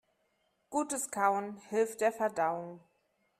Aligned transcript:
Gutes 0.71 1.11
Kauen 1.11 1.57
hilft 1.69 2.01
der 2.01 2.11
Verdauung. 2.11 2.79